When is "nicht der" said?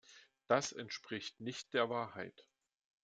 1.41-1.87